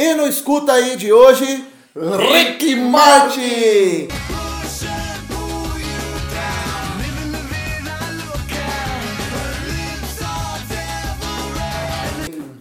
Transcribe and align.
E 0.00 0.14
no 0.14 0.28
escuta 0.28 0.74
aí 0.74 0.94
de 0.94 1.12
hoje, 1.12 1.66
Rick 1.96 2.76
Martin! 2.76 4.06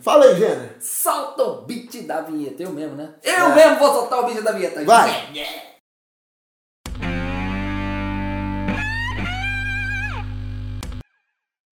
Fala 0.01 0.25
aí, 0.25 0.35
Jenner. 0.35 0.77
Solta 0.79 1.43
o 1.43 1.61
beat 1.61 2.07
da 2.07 2.21
vinheta, 2.21 2.63
eu 2.63 2.71
mesmo, 2.71 2.95
né? 2.95 3.13
Eu 3.21 3.53
mesmo 3.53 3.77
vou 3.77 3.93
soltar 3.93 4.19
o 4.23 4.25
beat 4.25 4.41
da 4.41 4.53
vinheta. 4.53 4.83
Vai. 4.83 5.29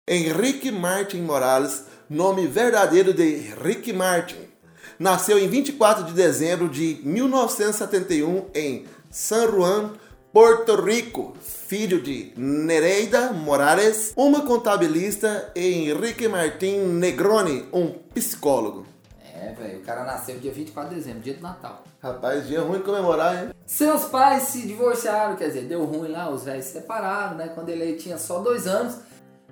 Henrique 0.07 0.71
Martin 0.71 1.21
Morales, 1.21 1.87
nome 2.07 2.45
verdadeiro 2.45 3.11
de 3.11 3.51
Rick 3.63 3.91
Martin, 3.91 4.54
nasceu 4.99 5.37
em 5.37 5.47
24 5.47 6.03
de 6.05 6.13
dezembro 6.13 6.69
de 6.69 6.99
1971 7.03 8.45
em 8.53 8.85
San 9.09 9.51
Juan, 9.51 9.91
Porto 10.31 10.75
Rico, 10.75 11.33
filho 11.39 12.01
de 12.01 12.33
Nereida 12.35 13.31
Morales, 13.31 14.13
uma 14.17 14.41
contabilista, 14.41 15.51
e 15.55 15.89
Henrique 15.89 16.27
Martin 16.27 16.77
Negroni, 16.79 17.67
um 17.71 17.91
psicólogo. 18.13 18.85
É, 19.33 19.53
velho, 19.53 19.79
o 19.79 19.81
cara 19.81 20.03
nasceu 20.03 20.37
dia 20.39 20.51
24 20.51 20.89
de 20.89 20.95
dezembro, 20.95 21.21
dia 21.21 21.35
do 21.35 21.41
Natal. 21.41 21.83
Rapaz, 22.01 22.47
dia 22.47 22.61
ruim 22.61 22.79
de 22.79 22.83
comemorar, 22.83 23.45
hein? 23.45 23.49
Seus 23.65 24.05
pais 24.05 24.43
se 24.43 24.61
divorciaram, 24.67 25.35
quer 25.35 25.47
dizer, 25.47 25.63
deu 25.63 25.85
ruim 25.85 26.09
lá, 26.09 26.29
os 26.29 26.43
velhos 26.43 26.65
se 26.65 26.73
separaram, 26.73 27.37
né? 27.37 27.49
Quando 27.55 27.69
ele 27.69 27.93
tinha 27.93 28.17
só 28.17 28.39
dois 28.39 28.67
anos. 28.67 28.97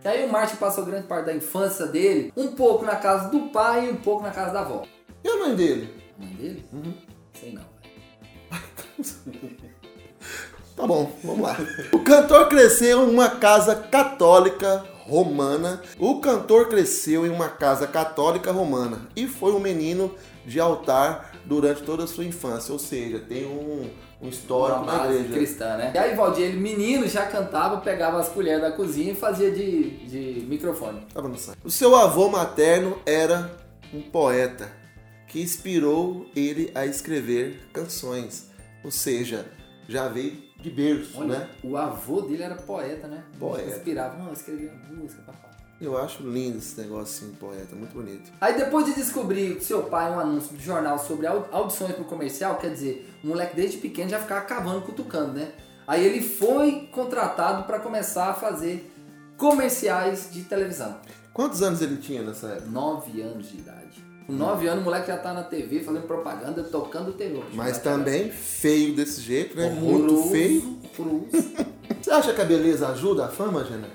E 0.04 0.08
aí 0.08 0.26
o 0.26 0.32
Martin 0.32 0.58
passou 0.58 0.86
grande 0.86 1.08
parte 1.08 1.28
da 1.28 1.34
infância 1.34 1.86
dele, 1.86 2.34
um 2.36 2.50
pouco 2.50 2.84
na 2.84 2.98
casa 2.98 3.30
do 3.30 3.50
pai 3.52 3.88
e 3.88 3.92
um 3.92 3.96
pouco 3.96 4.22
na 4.22 4.32
casa 4.32 4.52
da 4.52 4.60
avó. 4.60 4.84
E 5.24 5.28
a 5.30 5.38
mãe 5.38 5.56
dele? 5.56 5.90
A 6.20 6.24
mãe 6.26 6.34
dele? 6.34 6.66
Uhum. 6.74 6.94
Sei 7.34 7.54
não, 7.54 7.64
velho. 8.52 9.64
Tá 10.76 10.88
bom, 10.88 11.12
vamos 11.24 11.42
lá. 11.42 11.56
O 11.92 12.00
cantor 12.00 12.50
cresceu 12.50 13.08
em 13.08 13.12
uma 13.12 13.30
casa 13.30 13.76
católica 13.76 14.84
romana. 15.06 15.82
O 16.00 16.20
cantor 16.20 16.68
cresceu 16.68 17.28
em 17.28 17.30
uma 17.30 17.48
casa 17.48 17.86
católica 17.86 18.52
romana 18.52 19.08
e 19.16 19.28
foi 19.28 19.54
um 19.54 19.60
menino 19.60 20.16
de 20.46 20.60
altar 20.60 21.32
durante 21.46 21.84
toda 21.84 22.06
a 22.06 22.08
sua 22.08 22.26
infância, 22.26 22.74
ou 22.74 22.80
seja, 22.80 23.20
tem 23.20 23.46
um, 23.46 23.88
um 24.22 24.30
histórico 24.30 24.82
Uma 24.82 24.98
na 24.98 25.14
igreja. 25.14 25.34
cristã, 25.34 25.78
né? 25.78 25.92
E 25.94 25.98
aí, 25.98 26.16
Valdir, 26.16 26.46
ele 26.46 26.58
menino 26.60 27.08
já 27.08 27.26
cantava, 27.28 27.78
pegava 27.78 28.20
as 28.20 28.30
colheres 28.30 28.62
da 28.62 28.72
cozinha 28.72 29.12
e 29.12 29.16
fazia 29.16 29.52
de, 29.52 29.90
de 30.08 30.46
microfone. 30.48 31.06
Tava 31.14 31.28
no 31.28 31.38
sangue. 31.38 31.60
O 31.64 31.70
seu 31.70 31.96
avô 31.96 32.30
materno 32.30 32.98
era 33.06 33.52
um 33.94 34.02
poeta 34.02 34.72
que 35.34 35.42
inspirou 35.42 36.30
ele 36.36 36.72
a 36.76 36.86
escrever 36.86 37.60
canções, 37.74 38.50
ou 38.84 38.92
seja, 38.92 39.48
já 39.90 40.08
veio 40.08 40.38
de 40.62 40.70
berço, 40.70 41.20
Olha, 41.20 41.40
né? 41.40 41.50
o 41.64 41.76
avô 41.76 42.22
dele 42.22 42.44
era 42.44 42.54
poeta, 42.56 43.08
né? 43.08 43.24
Poeta. 43.40 43.78
Inspirava, 43.78 44.16
não, 44.18 44.28
eu 44.28 44.34
escrevia 44.34 44.72
música, 44.92 45.24
papai. 45.24 45.50
Eu 45.82 45.98
acho 45.98 46.22
lindo 46.22 46.60
esse 46.60 46.80
negócio 46.80 47.26
assim, 47.26 47.36
poeta, 47.36 47.76
muito 47.76 47.94
bonito. 47.94 48.32
Aí 48.40 48.56
depois 48.56 48.86
de 48.86 48.94
descobrir 48.94 49.56
que 49.56 49.64
seu 49.64 49.84
pai 49.84 50.12
um 50.12 50.20
anúncio 50.20 50.56
de 50.56 50.64
jornal 50.64 51.00
sobre 51.00 51.26
au- 51.26 51.50
audições 51.52 51.94
pro 51.96 52.06
comercial, 52.06 52.58
quer 52.60 52.70
dizer, 52.72 53.12
o 53.24 53.28
moleque 53.28 53.56
desde 53.56 53.78
pequeno 53.80 54.12
já 54.12 54.20
ficava 54.20 54.46
cavando, 54.46 54.82
cutucando, 54.84 55.34
né? 55.34 55.52
Aí 55.88 56.06
ele 56.06 56.22
foi 56.22 56.88
contratado 56.92 57.64
para 57.64 57.80
começar 57.80 58.30
a 58.30 58.34
fazer 58.36 58.90
comerciais 59.36 60.30
de 60.32 60.44
televisão. 60.44 60.96
Quantos 61.34 61.62
anos 61.64 61.82
ele 61.82 61.98
tinha 61.98 62.22
nessa 62.22 62.48
época? 62.50 62.70
Nove 62.70 63.22
anos 63.22 63.50
de 63.50 63.58
idade. 63.58 64.13
Com 64.26 64.34
nove 64.34 64.68
anos 64.68 64.82
o 64.82 64.86
moleque 64.86 65.08
já 65.08 65.18
tá 65.18 65.34
na 65.34 65.44
TV 65.44 65.82
fazendo 65.82 66.08
propaganda, 66.08 66.64
tocando 66.64 67.12
terror. 67.14 67.44
Mas 67.54 67.78
também 67.80 68.30
feio 68.32 68.96
desse 68.96 69.22
jeito, 69.22 69.56
né? 69.58 69.70
Muito 69.70 70.30
feio. 70.30 70.80
horroroso. 70.98 71.28
Você 72.02 72.12
acha 72.12 72.34
que 72.34 72.42
a 72.42 72.46
beleza 72.46 72.88
ajuda 72.90 73.26
a 73.26 73.28
fama, 73.30 73.64
Gena? 73.64 73.88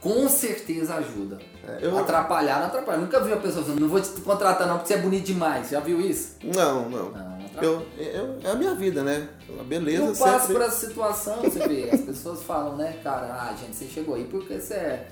Com 0.00 0.28
certeza 0.28 0.94
ajuda. 0.94 1.38
É, 1.66 1.78
eu- 1.86 1.96
Atrapalhar, 1.98 2.58
não 2.60 2.66
atrapalha. 2.68 2.98
Nunca 2.98 3.20
vi 3.20 3.32
uma 3.32 3.40
pessoa 3.40 3.62
falando, 3.62 3.80
não 3.80 3.88
vou 3.88 4.00
te 4.00 4.08
contratar 4.22 4.66
não 4.66 4.76
porque 4.78 4.88
você 4.88 4.94
é 4.94 5.02
bonito 5.02 5.26
demais. 5.26 5.68
Já 5.70 5.80
viu 5.80 6.00
isso? 6.00 6.36
Não, 6.42 6.88
não. 6.88 7.12
Eu, 7.60 7.84
eu- 7.98 8.38
é 8.42 8.50
a 8.50 8.54
minha 8.54 8.74
vida, 8.74 9.02
né? 9.02 9.28
A 9.58 9.62
beleza 9.62 10.04
Eu 10.04 10.16
passo 10.16 10.46
sempre... 10.46 10.52
por 10.54 10.62
essa 10.62 10.86
situação, 10.86 11.36
você 11.42 11.68
vê, 11.68 11.90
as 11.92 12.00
pessoas 12.00 12.42
falam, 12.42 12.76
né, 12.76 12.96
cara, 13.04 13.26
ah, 13.26 13.54
gente, 13.60 13.76
você 13.76 13.84
chegou 13.86 14.14
aí 14.14 14.24
porque 14.24 14.58
você 14.58 14.74
é 14.74 15.08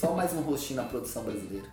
só 0.00 0.12
mais 0.12 0.32
um 0.32 0.40
rostinho 0.40 0.82
na 0.82 0.88
produção 0.88 1.24
brasileira. 1.24 1.66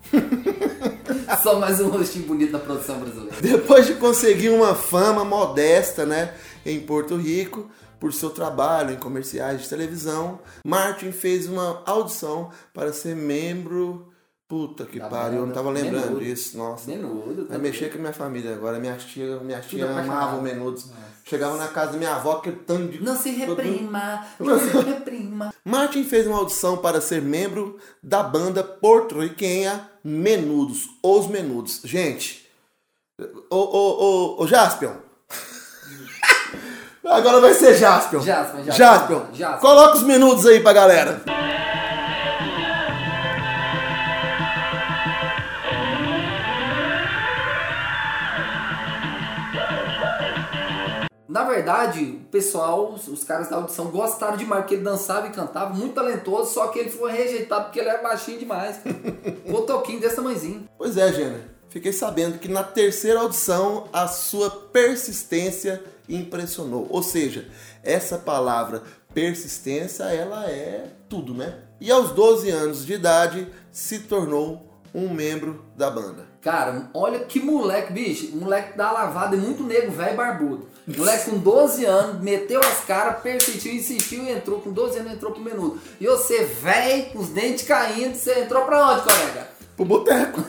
só 1.43 1.59
mais 1.59 1.79
um 1.79 1.89
rostinho 1.89 2.25
bonito 2.25 2.51
na 2.51 2.59
produção 2.59 2.99
brasileira. 2.99 3.35
Depois 3.41 3.85
de 3.85 3.95
conseguir 3.95 4.49
uma 4.49 4.73
fama 4.73 5.23
modesta, 5.23 6.05
né, 6.05 6.33
em 6.65 6.79
Porto 6.79 7.15
Rico, 7.15 7.69
por 7.99 8.13
seu 8.13 8.29
trabalho 8.29 8.91
em 8.91 8.97
comerciais 8.97 9.61
de 9.61 9.69
televisão, 9.69 10.39
Martin 10.65 11.11
fez 11.11 11.47
uma 11.47 11.83
audição 11.85 12.51
para 12.73 12.91
ser 12.91 13.15
membro. 13.15 14.11
Puta 14.47 14.85
que 14.85 14.99
pariu, 14.99 15.39
eu 15.39 15.45
não 15.47 15.53
tava 15.53 15.71
lembrando 15.71 16.05
Menudo. 16.05 16.23
disso, 16.23 16.55
nossa. 16.55 16.87
Menudo, 16.91 17.45
tá 17.45 17.53
Vai 17.53 17.57
mexer 17.57 17.89
com 17.91 17.97
a 17.97 18.01
minha 18.01 18.13
família 18.13 18.53
agora. 18.53 18.79
Minha 18.79 18.95
tia, 18.95 19.39
minha 19.39 19.59
tia 19.59 19.85
apaixonado. 19.85 20.17
amava 20.21 20.37
o 20.37 20.41
Menudos. 20.43 20.85
Chegava 21.23 21.57
na 21.57 21.67
casa 21.69 21.93
da 21.93 21.97
minha 21.97 22.13
avó, 22.13 22.33
aquele 22.33 22.57
tanto 22.57 22.89
de. 22.91 23.03
Não 23.03 23.15
se 23.17 23.31
reprima, 23.31 24.23
não 24.39 24.59
se 24.59 24.77
reprima. 24.77 25.51
Martin 25.65 26.03
fez 26.03 26.27
uma 26.27 26.37
audição 26.37 26.77
para 26.77 27.01
ser 27.01 27.23
membro 27.23 27.79
da 28.03 28.21
banda 28.21 28.63
porto-riquenha 28.63 29.89
Menudos, 30.03 30.89
Os 31.01 31.25
Menudos. 31.25 31.81
Gente, 31.83 32.47
ô, 33.49 33.55
ô, 33.57 34.35
ô, 34.37 34.43
ô 34.43 34.47
Jaspion. 34.47 34.93
Agora 37.03 37.39
vai 37.41 37.55
ser 37.55 37.73
Jaspion. 37.75 38.21
Jaspion, 38.21 38.63
Jaspion. 38.65 38.73
Jaspion. 38.75 39.25
Jaspion. 39.33 39.59
Coloca 39.59 39.97
os 39.97 40.03
Menudos 40.03 40.45
aí 40.45 40.59
pra 40.59 40.73
galera. 40.73 41.23
Na 51.35 51.43
verdade, 51.43 52.01
o 52.01 52.29
pessoal, 52.31 52.93
os, 52.93 53.23
caras 53.25 53.49
da 53.49 53.57
audição 53.57 53.87
gostaram 53.91 54.37
demais, 54.37 54.61
porque 54.61 54.75
ele 54.75 54.85
dançava 54.85 55.27
e 55.27 55.31
cantava, 55.31 55.73
muito 55.73 55.93
talentoso, 55.93 56.53
só 56.53 56.67
que 56.67 56.79
ele 56.79 56.89
foi 56.89 57.11
rejeitado 57.11 57.65
porque 57.65 57.81
ele 57.81 57.89
era 57.89 58.01
baixinho 58.01 58.39
demais. 58.39 58.79
Botoquinho 59.45 59.99
desse 59.99 60.15
tamanhozinho. 60.15 60.63
Pois 60.77 60.95
é, 60.95 61.11
Gênero. 61.11 61.43
Fiquei 61.67 61.91
sabendo 61.91 62.39
que 62.39 62.47
na 62.47 62.63
terceira 62.63 63.19
audição 63.19 63.89
a 63.91 64.07
sua 64.07 64.49
persistência 64.49 65.83
impressionou. 66.07 66.87
Ou 66.89 67.03
seja, 67.03 67.49
essa 67.83 68.17
palavra 68.17 68.83
persistência, 69.13 70.05
ela 70.05 70.49
é 70.49 70.87
tudo, 71.09 71.33
né? 71.33 71.53
E 71.81 71.91
aos 71.91 72.11
12 72.11 72.49
anos 72.49 72.85
de 72.85 72.93
idade 72.93 73.45
se 73.73 73.99
tornou 73.99 74.65
um 74.95 75.13
membro 75.13 75.65
da 75.75 75.91
banda. 75.91 76.25
Cara, 76.41 76.89
olha 76.93 77.19
que 77.19 77.41
moleque, 77.41 77.91
bicho. 77.91 78.33
Moleque 78.37 78.77
da 78.77 78.93
lavada 78.93 79.35
e 79.35 79.39
muito 79.39 79.61
nego, 79.61 79.91
velho 79.91 80.15
barbudo. 80.15 80.69
Moleque 80.87 81.29
com 81.29 81.37
12 81.37 81.83
anos, 81.83 82.23
meteu 82.23 82.61
as 82.61 82.85
caras, 82.85 83.21
persistiu, 83.21 83.73
insistiu 83.73 84.23
e 84.23 84.31
entrou. 84.31 84.61
Com 84.61 84.71
12 84.71 84.99
anos 84.99 85.11
entrou 85.11 85.33
pro 85.33 85.43
menudo. 85.43 85.81
E 85.99 86.07
você, 86.07 86.45
velho, 86.45 87.11
com 87.11 87.19
os 87.19 87.27
dentes 87.27 87.67
caindo, 87.67 88.15
você 88.15 88.39
entrou 88.39 88.63
pra 88.63 88.91
onde, 88.91 89.01
colega? 89.01 89.49
Pro 89.75 89.85
boteco. 89.85 90.41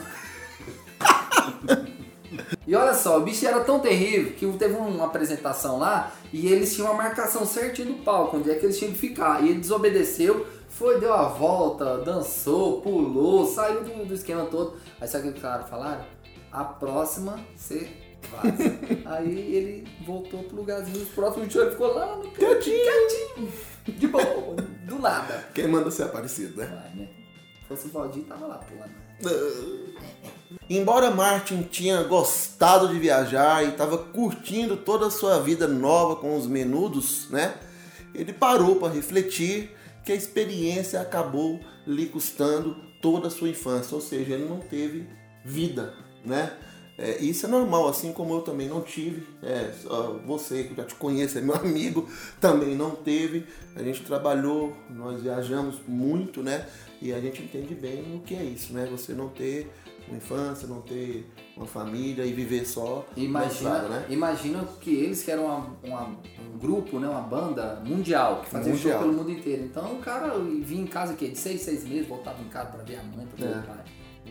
E 2.67 2.75
olha 2.75 2.95
só, 2.95 3.19
o 3.19 3.23
bicho 3.23 3.47
era 3.47 3.61
tão 3.61 3.79
terrível 3.79 4.33
que 4.33 4.47
teve 4.59 4.75
uma 4.75 5.07
apresentação 5.07 5.79
lá 5.79 6.13
e 6.33 6.49
eles 6.49 6.75
tinham 6.75 6.91
uma 6.91 7.03
marcação 7.03 7.47
certinho 7.47 7.95
do 7.95 8.03
palco, 8.03 8.37
onde 8.37 8.51
é 8.51 8.55
que 8.55 8.67
eles 8.67 8.77
tinham 8.77 8.93
que 8.93 8.99
ficar. 8.99 9.43
E 9.43 9.51
ele 9.51 9.61
desobedeceu, 9.61 10.47
foi, 10.69 11.01
deu 11.01 11.13
a 11.13 11.29
volta, 11.29 11.99
dançou, 11.99 12.81
pulou, 12.81 13.47
saiu 13.47 13.85
do, 13.85 14.07
do 14.07 14.15
esquema 14.15 14.47
todo. 14.47 14.77
Aí 15.01 15.09
sabe 15.09 15.29
o 15.29 15.33
que 15.33 15.39
os 15.39 15.43
caras 15.43 15.69
falaram? 15.69 16.05
A 16.53 16.65
próxima 16.65 17.39
você 17.55 17.91
vaza. 18.27 18.79
Aí 19.07 19.55
ele 19.55 19.89
voltou 20.05 20.43
pro 20.45 20.57
lugarzinho, 20.57 21.03
os 21.03 21.09
próximos 21.11 21.53
shows 21.53 21.67
ele 21.67 21.73
ficou 21.73 21.95
lá 21.95 22.17
no 22.17 22.31
quietinho, 22.31 23.53
de 23.87 24.09
boa, 24.09 24.57
do 24.87 24.99
nada. 24.99 25.49
Quem 25.55 25.69
manda 25.69 25.91
ser 25.91 26.05
aparecido, 26.05 26.59
né? 26.59 26.67
Vai, 26.67 26.95
né? 26.95 27.09
Se 27.63 27.69
fosse 27.69 27.87
o 27.89 27.91
Valdir, 27.91 28.25
tava 28.25 28.47
lá 28.47 28.59
pulando. 28.59 29.07
Embora 30.69 31.11
Martin 31.11 31.63
tinha 31.63 32.03
gostado 32.03 32.89
de 32.89 32.99
viajar 32.99 33.65
e 33.65 33.69
estava 33.71 33.99
curtindo 33.99 34.77
toda 34.77 35.07
a 35.07 35.11
sua 35.11 35.41
vida 35.41 35.67
nova 35.67 36.17
com 36.17 36.37
os 36.37 36.47
menudos, 36.47 37.29
né? 37.31 37.55
Ele 38.15 38.33
parou 38.33 38.77
para 38.77 38.93
refletir 38.93 39.71
que 40.07 40.13
a 40.13 40.15
experiência 40.15 41.01
acabou 41.01 41.59
lhe 41.85 42.07
custando 42.07 42.77
toda 43.03 43.27
a 43.27 43.31
sua 43.31 43.49
infância, 43.49 43.93
ou 43.93 44.01
seja, 44.01 44.35
ele 44.35 44.49
não 44.49 44.61
teve 44.61 45.05
vida, 45.45 45.93
né? 46.25 46.57
É, 46.97 47.19
isso 47.19 47.45
é 47.45 47.49
normal, 47.49 47.89
assim 47.89 48.13
como 48.13 48.33
eu 48.35 48.41
também 48.41 48.69
não 48.69 48.81
tive. 48.81 49.27
É, 49.43 49.71
você 50.25 50.65
que 50.65 50.75
já 50.75 50.85
te 50.85 50.95
conhece, 50.95 51.39
é 51.39 51.41
meu 51.41 51.55
amigo, 51.59 52.09
também 52.41 52.77
não 52.77 52.93
teve. 52.93 53.47
A 53.75 53.83
gente 53.83 54.03
trabalhou, 54.05 54.75
nós 54.89 55.23
viajamos 55.23 55.81
muito, 55.87 56.41
né? 56.41 56.67
E 57.03 57.13
a 57.13 57.21
gente 57.21 57.43
entende 57.43 57.75
bem 57.75 58.17
o 58.17 58.21
que 58.21 58.35
é 58.35 58.45
isso, 58.45 58.73
né? 58.73 58.89
Você 58.91 59.13
não 59.13 59.29
ter 59.29 59.71
uma 60.09 60.17
infância, 60.17 60.69
não 60.69 60.81
ter 60.83 61.27
uma 61.57 61.67
família 61.67 62.25
e 62.25 62.33
viver 62.33 62.65
só 62.67 63.07
na 63.17 63.23
Imagina, 63.23 63.83
né? 63.89 64.07
imagina 64.09 64.65
que 64.81 64.91
eles 64.95 65.23
que 65.23 65.31
eram 65.31 65.47
uma- 65.47 65.77
uma- 65.83 66.17
um 66.55 66.59
grupo, 66.59 66.99
né, 67.01 67.09
uma 67.09 67.21
banda 67.23 67.83
mundial, 67.85 68.41
que 68.43 68.51
fazia 68.51 68.73
Mundial. 68.73 68.93
show 69.01 69.09
pelo 69.09 69.13
mundo 69.19 69.31
inteiro. 69.31 69.65
Então 69.65 69.93
o 69.95 69.99
cara 69.99 70.39
vinha 70.39 70.83
em 70.83 70.87
casa 70.87 71.15
que 71.15 71.29
de 71.29 71.39
seis, 71.39 71.61
seis 71.63 71.85
meses, 71.85 72.07
voltava 72.07 72.41
em 72.43 72.49
casa 72.49 72.71
pra 72.71 72.83
ver 72.85 72.97
a 72.97 73.03
mãe, 73.03 73.27
pra 73.27 73.47
ver 73.47 73.55
É, 73.55 73.59
o 73.59 73.63
pai. 73.63 73.85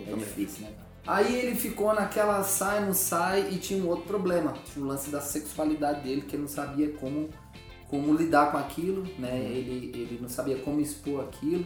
É 0.08 0.14
difícil, 0.16 0.66
né? 0.66 0.72
Aí 1.08 1.36
ele 1.36 1.56
ficou 1.56 1.94
naquela 1.94 2.42
sai, 2.44 2.84
não 2.84 2.94
sai 2.94 3.50
e 3.52 3.58
tinha 3.58 3.84
um 3.84 3.88
outro 3.88 4.06
problema. 4.06 4.54
Tinha 4.66 4.84
o 4.84 4.88
lance 4.88 5.10
da 5.12 5.22
sexualidade 5.22 6.02
dele, 6.02 6.22
que 6.22 6.36
ele 6.36 6.42
não 6.44 6.50
sabia 6.50 6.90
como, 6.94 7.30
como 7.88 8.14
lidar 8.14 8.52
com 8.52 8.58
aquilo, 8.58 9.04
né? 9.20 9.38
Ele, 9.38 9.92
ele 9.94 10.18
não 10.20 10.28
sabia 10.30 10.58
como 10.58 10.80
expor 10.82 11.22
aquilo. 11.26 11.64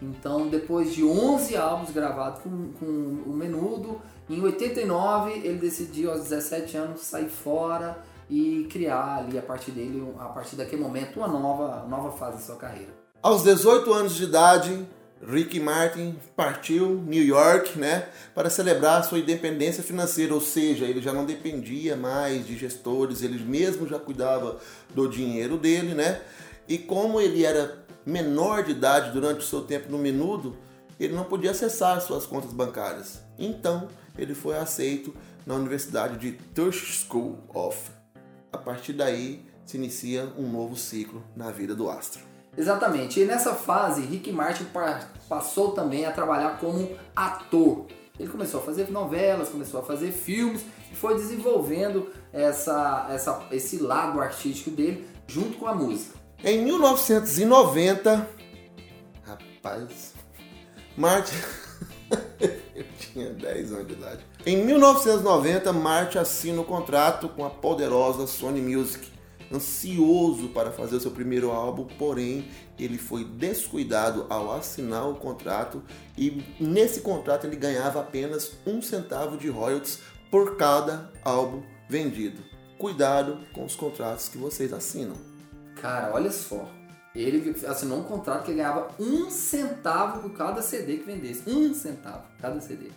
Então, 0.00 0.48
depois 0.48 0.94
de 0.94 1.04
11 1.04 1.56
álbuns 1.56 1.90
gravados 1.90 2.42
com, 2.42 2.72
com 2.78 2.86
o 2.86 3.32
Menudo, 3.32 4.00
em 4.30 4.40
89 4.40 5.32
ele 5.32 5.58
decidiu 5.58 6.10
aos 6.10 6.22
17 6.24 6.76
anos 6.76 7.00
sair 7.00 7.28
fora 7.28 7.98
e 8.30 8.66
criar 8.70 9.18
ali 9.18 9.38
a 9.38 9.42
partir 9.42 9.72
dele, 9.72 10.14
a 10.18 10.26
partir 10.26 10.56
daquele 10.56 10.82
momento, 10.82 11.18
uma 11.18 11.28
nova, 11.28 11.86
nova 11.88 12.12
fase 12.12 12.36
da 12.36 12.42
sua 12.42 12.56
carreira. 12.56 12.92
Aos 13.22 13.42
18 13.42 13.92
anos 13.92 14.14
de 14.14 14.24
idade, 14.24 14.86
Ricky 15.26 15.58
Martin 15.58 16.16
partiu 16.36 17.02
New 17.06 17.24
York, 17.24 17.78
né, 17.78 18.08
para 18.34 18.48
celebrar 18.48 19.02
sua 19.02 19.18
independência 19.18 19.82
financeira, 19.82 20.32
ou 20.32 20.40
seja, 20.40 20.84
ele 20.84 21.00
já 21.00 21.12
não 21.12 21.24
dependia 21.24 21.96
mais 21.96 22.46
de 22.46 22.56
gestores, 22.56 23.22
ele 23.22 23.42
mesmo 23.42 23.88
já 23.88 23.98
cuidava 23.98 24.58
do 24.94 25.08
dinheiro 25.08 25.56
dele, 25.56 25.94
né? 25.94 26.20
E 26.68 26.78
como 26.78 27.20
ele 27.20 27.44
era 27.44 27.87
menor 28.08 28.64
de 28.64 28.70
idade 28.70 29.10
durante 29.12 29.40
o 29.40 29.42
seu 29.46 29.60
tempo 29.60 29.90
no 29.90 29.98
Menudo, 29.98 30.56
ele 30.98 31.14
não 31.14 31.24
podia 31.24 31.50
acessar 31.50 32.00
suas 32.00 32.24
contas 32.24 32.52
bancárias. 32.52 33.20
Então, 33.38 33.88
ele 34.16 34.34
foi 34.34 34.56
aceito 34.56 35.14
na 35.46 35.54
Universidade 35.54 36.16
de 36.16 36.32
Tush 36.54 37.04
School 37.06 37.38
of. 37.54 37.90
A 38.52 38.58
partir 38.58 38.94
daí, 38.94 39.46
se 39.64 39.76
inicia 39.76 40.32
um 40.38 40.48
novo 40.50 40.74
ciclo 40.74 41.22
na 41.36 41.50
vida 41.50 41.74
do 41.74 41.90
astro. 41.90 42.22
Exatamente. 42.56 43.20
E 43.20 43.24
nessa 43.24 43.54
fase, 43.54 44.00
Rick 44.00 44.32
Martin 44.32 44.64
pa- 44.64 45.06
passou 45.28 45.72
também 45.72 46.06
a 46.06 46.10
trabalhar 46.10 46.58
como 46.58 46.96
ator. 47.14 47.86
Ele 48.18 48.28
começou 48.28 48.60
a 48.60 48.62
fazer 48.64 48.90
novelas, 48.90 49.50
começou 49.50 49.80
a 49.80 49.82
fazer 49.84 50.10
filmes 50.10 50.64
e 50.90 50.96
foi 50.96 51.14
desenvolvendo 51.14 52.10
essa, 52.32 53.06
essa, 53.10 53.46
esse 53.52 53.78
lado 53.78 54.20
artístico 54.20 54.70
dele 54.70 55.06
junto 55.28 55.58
com 55.58 55.68
a 55.68 55.74
música. 55.74 56.17
Em 56.44 56.64
1990, 56.64 58.28
rapaz, 59.24 60.14
Martin. 60.96 61.34
Eu 62.76 62.84
tinha 62.96 63.30
10 63.30 63.72
anos 63.72 63.86
de 63.88 63.94
idade. 63.94 64.24
Em 64.46 64.64
1990, 64.64 65.72
Martin 65.72 66.18
assina 66.18 66.60
o 66.60 66.64
contrato 66.64 67.28
com 67.28 67.44
a 67.44 67.50
poderosa 67.50 68.28
Sony 68.28 68.60
Music. 68.60 69.10
Ansioso 69.52 70.50
para 70.50 70.70
fazer 70.70 70.96
o 70.96 71.00
seu 71.00 71.10
primeiro 71.10 71.50
álbum, 71.50 71.86
porém 71.98 72.48
ele 72.78 72.98
foi 72.98 73.24
descuidado 73.24 74.26
ao 74.28 74.52
assinar 74.52 75.08
o 75.08 75.16
contrato 75.16 75.82
e 76.16 76.44
nesse 76.60 77.00
contrato 77.00 77.46
ele 77.46 77.56
ganhava 77.56 77.98
apenas 77.98 78.52
um 78.64 78.80
centavo 78.80 79.36
de 79.36 79.48
royalties 79.48 80.00
por 80.30 80.56
cada 80.56 81.10
álbum 81.24 81.62
vendido. 81.88 82.42
Cuidado 82.78 83.38
com 83.52 83.64
os 83.64 83.74
contratos 83.74 84.28
que 84.28 84.38
vocês 84.38 84.72
assinam. 84.72 85.27
Cara, 85.80 86.10
olha 86.14 86.30
só. 86.30 86.68
Ele 87.14 87.54
assinou 87.66 88.00
um 88.00 88.04
contrato 88.04 88.44
que 88.44 88.50
ele 88.50 88.58
ganhava 88.58 88.88
um 88.98 89.28
centavo 89.30 90.20
por 90.20 90.36
cada 90.36 90.62
CD 90.62 90.98
que 90.98 91.04
vendesse. 91.04 91.48
Um 91.48 91.74
centavo 91.74 92.22
por 92.28 92.42
cada 92.42 92.60
CD. 92.60 92.90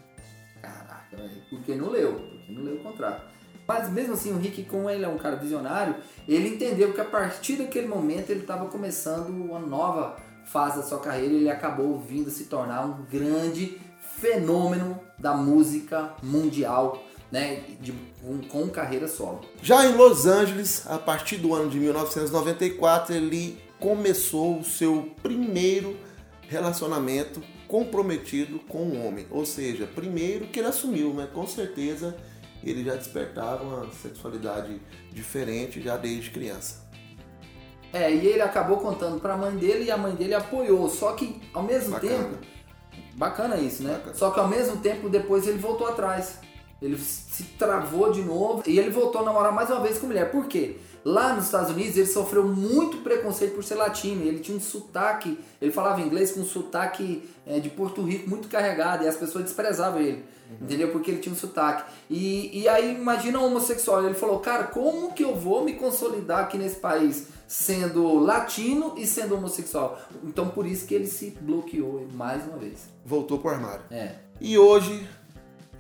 Caraca. 0.61 1.17
Porque 1.49 1.75
não 1.75 1.89
leu. 1.89 2.13
Porque 2.13 2.51
não 2.51 2.63
leu 2.63 2.75
o 2.75 2.83
contrato. 2.83 3.31
Mas 3.67 3.89
mesmo 3.89 4.13
assim, 4.13 4.33
o 4.33 4.37
Rick, 4.37 4.65
como 4.65 4.89
ele 4.89 5.05
é 5.05 5.07
um 5.07 5.17
cara 5.17 5.37
visionário, 5.37 5.95
ele 6.27 6.49
entendeu 6.49 6.93
que 6.93 7.01
a 7.01 7.05
partir 7.05 7.55
daquele 7.55 7.87
momento 7.87 8.29
ele 8.29 8.41
estava 8.41 8.65
começando 8.65 9.29
uma 9.29 9.59
nova 9.59 10.17
fase 10.45 10.77
da 10.77 10.83
sua 10.83 10.99
carreira 10.99 11.33
e 11.33 11.37
ele 11.37 11.49
acabou 11.49 11.99
vindo 11.99 12.29
se 12.29 12.45
tornar 12.45 12.85
um 12.85 13.05
grande 13.05 13.79
fenômeno 14.19 14.99
da 15.17 15.33
música 15.33 16.13
mundial, 16.21 17.01
né? 17.31 17.61
De, 17.79 17.93
com, 18.21 18.39
com 18.41 18.69
carreira 18.69 19.07
solo. 19.07 19.41
Já 19.61 19.85
em 19.85 19.95
Los 19.95 20.25
Angeles, 20.25 20.85
a 20.87 20.97
partir 20.99 21.37
do 21.37 21.55
ano 21.55 21.69
de 21.69 21.79
1994, 21.79 23.15
ele 23.15 23.57
começou 23.79 24.59
o 24.59 24.63
seu 24.63 25.11
primeiro 25.23 25.97
relacionamento 26.47 27.41
comprometido 27.67 28.59
com 28.59 28.83
um 28.83 29.07
homem. 29.07 29.25
Ou 29.31 29.45
seja, 29.45 29.87
primeiro 29.87 30.47
que 30.47 30.59
ele 30.59 30.67
assumiu, 30.67 31.13
mas 31.13 31.29
com 31.29 31.47
certeza 31.47 32.15
ele 32.63 32.83
já 32.83 32.95
despertava 32.95 33.63
uma 33.63 33.89
sexualidade 33.91 34.79
diferente 35.11 35.81
já 35.81 35.97
desde 35.97 36.29
criança. 36.29 36.81
É, 37.93 38.13
e 38.13 38.25
ele 38.25 38.41
acabou 38.41 38.77
contando 38.77 39.19
pra 39.19 39.35
mãe 39.35 39.55
dele 39.55 39.85
e 39.85 39.91
a 39.91 39.97
mãe 39.97 40.15
dele 40.15 40.33
apoiou. 40.33 40.89
Só 40.89 41.13
que 41.13 41.41
ao 41.53 41.63
mesmo 41.63 41.91
Bacana. 41.91 42.23
tempo. 42.23 42.37
Bacana 43.15 43.57
isso, 43.57 43.83
né? 43.83 43.93
Bacana. 43.93 44.15
Só 44.15 44.31
que 44.31 44.39
ao 44.39 44.47
mesmo 44.47 44.77
tempo 44.77 45.09
depois 45.09 45.47
ele 45.47 45.57
voltou 45.57 45.87
atrás. 45.87 46.39
Ele 46.81 46.97
se 46.97 47.43
travou 47.59 48.11
de 48.11 48.23
novo 48.23 48.63
e 48.65 48.79
ele 48.79 48.89
voltou 48.89 49.21
a 49.21 49.25
namorar 49.25 49.51
mais 49.51 49.69
uma 49.69 49.81
vez 49.81 49.99
com 49.99 50.07
mulher. 50.07 50.31
Por 50.31 50.47
quê? 50.47 50.77
Lá 51.03 51.33
nos 51.33 51.45
Estados 51.45 51.71
Unidos 51.71 51.97
ele 51.97 52.07
sofreu 52.07 52.43
muito 52.43 52.97
preconceito 52.97 53.55
por 53.55 53.63
ser 53.63 53.75
latino. 53.75 54.23
Ele 54.23 54.39
tinha 54.39 54.57
um 54.57 54.61
sotaque, 54.61 55.37
ele 55.61 55.71
falava 55.71 56.01
inglês 56.01 56.31
com 56.31 56.41
um 56.41 56.45
sotaque 56.45 57.27
é, 57.45 57.59
de 57.59 57.69
Porto 57.69 58.01
Rico 58.03 58.29
muito 58.29 58.47
carregado 58.47 59.03
e 59.03 59.07
as 59.07 59.15
pessoas 59.15 59.43
desprezavam 59.43 59.99
ele. 60.01 60.23
Entendeu? 60.59 60.89
Porque 60.91 61.11
ele 61.11 61.19
tinha 61.19 61.33
um 61.33 61.37
sotaque. 61.37 61.89
E, 62.09 62.61
e 62.61 62.67
aí 62.67 62.93
imagina 62.93 63.39
um 63.39 63.45
homossexual. 63.45 64.03
Ele 64.05 64.13
falou, 64.13 64.39
cara, 64.39 64.65
como 64.65 65.13
que 65.13 65.23
eu 65.23 65.35
vou 65.35 65.63
me 65.63 65.73
consolidar 65.73 66.39
aqui 66.39 66.57
nesse 66.57 66.75
país 66.75 67.27
sendo 67.47 68.19
latino 68.19 68.95
e 68.97 69.05
sendo 69.05 69.35
homossexual? 69.35 69.99
Então 70.23 70.49
por 70.49 70.65
isso 70.65 70.85
que 70.85 70.93
ele 70.93 71.07
se 71.07 71.37
bloqueou 71.41 72.07
mais 72.13 72.43
uma 72.45 72.57
vez. 72.57 72.89
Voltou 73.05 73.39
pro 73.39 73.51
armário. 73.51 73.83
É. 73.89 74.15
E 74.41 74.57
hoje, 74.57 75.07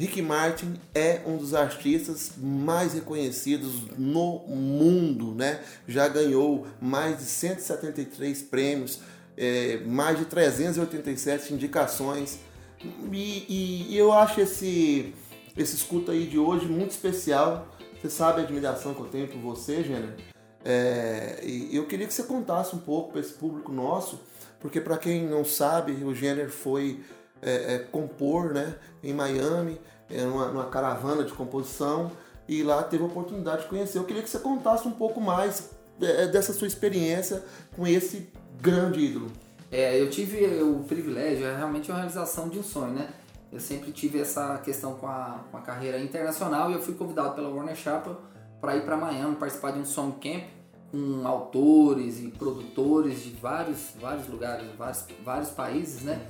Rick 0.01 0.19
Martin 0.19 0.73
é 0.95 1.21
um 1.27 1.37
dos 1.37 1.53
artistas 1.53 2.31
mais 2.39 2.93
reconhecidos 2.93 3.83
no 3.99 4.39
mundo, 4.47 5.35
né? 5.35 5.59
Já 5.87 6.07
ganhou 6.07 6.65
mais 6.81 7.19
de 7.19 7.25
173 7.25 8.41
prêmios, 8.41 8.99
é, 9.37 9.77
mais 9.85 10.17
de 10.17 10.25
387 10.25 11.53
indicações. 11.53 12.39
E, 13.11 13.45
e- 13.47 13.93
e 13.93 13.95
eu 13.95 14.11
acho 14.11 14.41
esse, 14.41 15.13
esse 15.55 15.75
escuta 15.75 16.13
aí 16.13 16.25
de 16.25 16.39
hoje 16.39 16.65
muito 16.65 16.89
especial. 16.89 17.67
Você 18.01 18.09
sabe 18.09 18.41
a 18.41 18.43
admiração 18.43 18.95
que 18.95 19.01
eu 19.01 19.07
tenho 19.07 19.27
por 19.27 19.37
você, 19.39 19.83
Gênero. 19.83 20.13
É, 20.65 21.41
e 21.43 21.75
eu 21.75 21.85
queria 21.85 22.07
que 22.07 22.13
você 22.15 22.23
contasse 22.23 22.75
um 22.75 22.79
pouco 22.79 23.11
para 23.11 23.21
esse 23.21 23.33
público 23.33 23.71
nosso, 23.71 24.19
porque 24.59 24.81
para 24.81 24.97
quem 24.97 25.27
não 25.27 25.45
sabe, 25.45 25.91
o 26.03 26.13
Jenner 26.15 26.49
foi 26.49 27.01
é, 27.41 27.75
é, 27.75 27.79
compor 27.79 28.53
né, 28.53 28.75
em 29.03 29.13
Miami, 29.13 29.79
é, 30.09 30.23
numa, 30.23 30.47
numa 30.47 30.65
caravana 30.65 31.23
de 31.23 31.33
composição, 31.33 32.11
e 32.47 32.63
lá 32.63 32.83
teve 32.83 33.03
a 33.03 33.07
oportunidade 33.07 33.63
de 33.63 33.69
conhecer. 33.69 33.97
Eu 33.97 34.03
queria 34.03 34.21
que 34.21 34.29
você 34.29 34.39
contasse 34.39 34.87
um 34.87 34.91
pouco 34.91 35.21
mais 35.21 35.71
é, 36.01 36.27
dessa 36.27 36.53
sua 36.53 36.67
experiência 36.67 37.43
com 37.75 37.87
esse 37.87 38.29
grande 38.59 38.99
ídolo. 38.99 39.31
É, 39.71 39.99
eu 39.99 40.09
tive 40.09 40.61
o 40.61 40.83
privilégio, 40.83 41.45
é 41.45 41.55
realmente 41.55 41.89
uma 41.89 41.97
realização 41.97 42.49
de 42.49 42.59
um 42.59 42.63
sonho, 42.63 42.93
né? 42.93 43.09
Eu 43.51 43.59
sempre 43.59 43.91
tive 43.91 44.19
essa 44.19 44.57
questão 44.59 44.95
com 44.95 45.07
a, 45.07 45.43
com 45.49 45.57
a 45.57 45.61
carreira 45.61 45.99
internacional 45.99 46.71
e 46.71 46.73
eu 46.73 46.81
fui 46.81 46.93
convidado 46.93 47.35
pela 47.35 47.49
Warner 47.49 47.75
Chappell 47.75 48.17
para 48.61 48.75
ir 48.77 48.85
para 48.85 48.95
Miami 48.95 49.35
participar 49.35 49.71
de 49.71 49.79
um 49.79 49.85
song 49.85 50.17
camp 50.19 50.43
com 50.91 51.25
autores 51.25 52.19
e 52.19 52.27
produtores 52.27 53.23
de 53.23 53.31
vários, 53.31 53.91
vários 53.99 54.27
lugares, 54.27 54.67
vários, 54.77 55.05
vários 55.23 55.49
países, 55.49 56.01
né? 56.01 56.21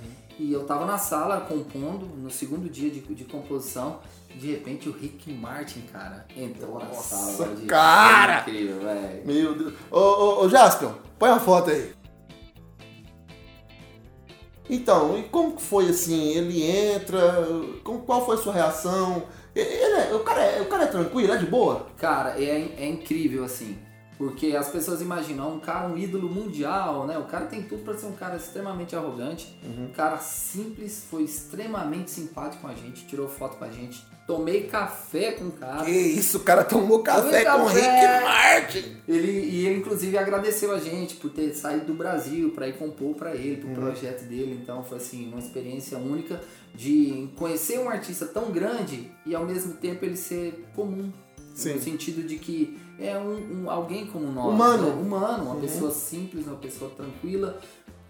E 0.41 0.51
eu 0.51 0.63
tava 0.65 0.87
na 0.87 0.97
sala 0.97 1.41
compondo, 1.41 2.07
no 2.17 2.31
segundo 2.31 2.67
dia 2.67 2.89
de, 2.89 2.99
de 2.99 3.25
composição, 3.25 3.99
de 4.35 4.49
repente 4.51 4.89
o 4.89 4.91
Rick 4.91 5.31
Martin, 5.31 5.81
cara, 5.81 6.25
entrou 6.35 6.79
na 6.79 6.85
Nossa, 6.85 7.15
sala. 7.37 7.55
de- 7.55 7.67
cara! 7.67 8.41
Foi 8.43 8.53
Incrível, 8.53 8.79
velho. 8.81 9.27
Meu 9.27 9.55
Deus. 9.55 9.73
Ô, 9.91 9.99
ô, 9.99 10.43
ô 10.45 10.49
Jasper, 10.49 10.89
põe 11.19 11.29
a 11.29 11.39
foto 11.39 11.69
aí. 11.69 11.93
Então, 14.67 15.15
e 15.19 15.23
como 15.23 15.55
que 15.55 15.61
foi 15.61 15.89
assim? 15.89 16.29
Ele 16.35 16.63
entra, 16.63 17.45
como, 17.83 17.99
qual 17.99 18.25
foi 18.25 18.35
a 18.35 18.39
sua 18.39 18.53
reação? 18.53 19.21
Ele 19.53 19.67
é, 19.69 20.15
o, 20.15 20.21
cara 20.21 20.41
é, 20.43 20.61
o 20.61 20.65
cara 20.65 20.83
é 20.85 20.87
tranquilo, 20.87 21.33
é 21.33 21.37
de 21.37 21.45
boa? 21.45 21.85
Cara, 21.97 22.41
é, 22.41 22.73
é 22.79 22.87
incrível 22.87 23.43
assim. 23.43 23.77
Porque 24.21 24.55
as 24.55 24.69
pessoas 24.69 25.01
imaginam 25.01 25.55
um 25.55 25.59
cara, 25.59 25.87
um 25.87 25.97
ídolo 25.97 26.29
mundial, 26.29 27.07
né? 27.07 27.17
O 27.17 27.23
cara 27.23 27.47
tem 27.47 27.63
tudo 27.63 27.83
pra 27.83 27.97
ser 27.97 28.05
um 28.05 28.11
cara 28.11 28.35
extremamente 28.35 28.95
arrogante. 28.95 29.57
Um 29.65 29.87
cara 29.87 30.19
simples, 30.19 31.07
foi 31.09 31.23
extremamente 31.23 32.11
simpático 32.11 32.61
com 32.61 32.67
a 32.67 32.75
gente, 32.75 33.07
tirou 33.07 33.27
foto 33.27 33.57
com 33.57 33.65
a 33.65 33.71
gente 33.71 34.05
Tomei 34.31 34.63
café 34.63 35.31
com 35.33 35.45
o 35.47 35.51
cara. 35.51 35.83
Que 35.83 35.91
isso, 35.91 36.37
o 36.37 36.41
cara 36.41 36.63
tomou 36.63 37.03
café 37.03 37.43
com 37.43 37.65
café. 37.65 37.81
Rick 37.81 38.23
Martin. 38.23 38.97
Ele, 39.05 39.31
e 39.31 39.65
ele, 39.65 39.79
inclusive, 39.79 40.17
agradeceu 40.17 40.71
a 40.73 40.79
gente 40.79 41.15
por 41.15 41.31
ter 41.31 41.53
saído 41.53 41.87
do 41.87 41.93
Brasil 41.93 42.51
para 42.51 42.67
ir 42.67 42.77
compor 42.77 43.15
para 43.15 43.35
ele, 43.35 43.57
pro 43.57 43.71
projeto 43.71 44.23
dele. 44.23 44.57
Então, 44.61 44.85
foi 44.85 44.99
assim, 44.99 45.27
uma 45.27 45.39
experiência 45.39 45.97
única 45.97 46.39
de 46.73 47.29
conhecer 47.35 47.79
um 47.79 47.89
artista 47.89 48.25
tão 48.25 48.51
grande 48.51 49.11
e, 49.25 49.35
ao 49.35 49.45
mesmo 49.45 49.73
tempo, 49.73 50.05
ele 50.05 50.15
ser 50.15 50.65
comum. 50.75 51.11
Sim. 51.53 51.73
No 51.75 51.81
sentido 51.81 52.23
de 52.27 52.37
que 52.37 52.79
é 52.99 53.17
um, 53.17 53.63
um- 53.65 53.69
alguém 53.69 54.05
como 54.07 54.27
nós. 54.31 54.53
Humano. 54.53 54.95
né? 54.95 55.01
Humano, 55.01 55.43
uma 55.51 55.55
pessoa 55.55 55.91
simples, 55.91 56.47
uma 56.47 56.55
pessoa 56.57 56.91
tranquila, 56.91 57.59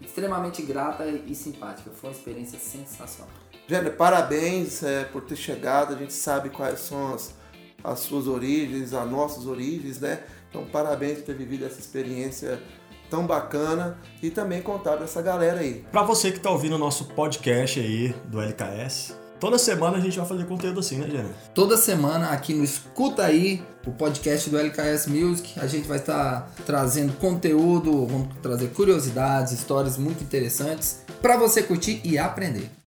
extremamente 0.00 0.62
grata 0.62 1.06
e 1.06 1.34
simpática. 1.34 1.90
Foi 1.90 2.10
uma 2.10 2.16
experiência 2.16 2.58
sensacional. 2.58 3.32
Jenner, 3.68 3.96
parabéns 3.96 4.82
é, 4.82 5.04
por 5.04 5.22
ter 5.22 5.36
chegado. 5.36 5.94
A 5.94 5.96
gente 5.96 6.12
sabe 6.12 6.50
quais 6.50 6.80
são 6.80 7.14
as, 7.14 7.34
as 7.82 8.00
suas 8.00 8.26
origens, 8.26 8.92
as 8.92 9.10
nossas 9.10 9.46
origens, 9.46 10.00
né? 10.00 10.22
Então, 10.50 10.64
parabéns 10.66 11.18
por 11.18 11.26
ter 11.26 11.34
vivido 11.34 11.64
essa 11.64 11.78
experiência 11.78 12.60
tão 13.08 13.26
bacana 13.26 13.98
e 14.22 14.30
também 14.30 14.60
contar 14.62 14.96
pra 14.96 15.04
essa 15.04 15.22
galera 15.22 15.60
aí. 15.60 15.84
Pra 15.92 16.02
você 16.02 16.32
que 16.32 16.40
tá 16.40 16.50
ouvindo 16.50 16.74
o 16.74 16.78
nosso 16.78 17.06
podcast 17.14 17.78
aí 17.78 18.14
do 18.26 18.40
LKS, 18.40 19.14
toda 19.42 19.58
semana 19.58 19.96
a 19.96 20.00
gente 20.00 20.16
vai 20.16 20.24
fazer 20.24 20.44
conteúdo 20.46 20.78
assim, 20.78 20.98
né, 20.98 21.10
Jenner? 21.10 21.32
Toda 21.52 21.76
semana 21.76 22.28
aqui 22.28 22.54
no 22.54 22.62
Escuta 22.62 23.24
Aí, 23.24 23.60
o 23.84 23.90
podcast 23.90 24.48
do 24.48 24.56
LKS 24.56 25.08
Music, 25.08 25.58
a 25.58 25.66
gente 25.66 25.88
vai 25.88 25.98
estar 25.98 26.48
trazendo 26.64 27.12
conteúdo, 27.14 28.06
vamos 28.06 28.28
trazer 28.40 28.68
curiosidades, 28.68 29.52
histórias 29.52 29.98
muito 29.98 30.22
interessantes 30.22 31.02
para 31.20 31.36
você 31.36 31.60
curtir 31.60 32.00
e 32.04 32.16
aprender. 32.16 32.70